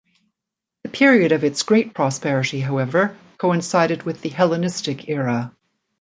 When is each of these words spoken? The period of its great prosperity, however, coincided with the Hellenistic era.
The 0.81 0.89
period 0.89 1.31
of 1.31 1.43
its 1.43 1.61
great 1.61 1.93
prosperity, 1.93 2.59
however, 2.59 3.15
coincided 3.37 4.01
with 4.01 4.21
the 4.23 4.29
Hellenistic 4.29 5.07
era. 5.07 5.53